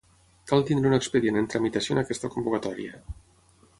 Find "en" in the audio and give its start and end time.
1.41-1.49, 1.97-2.03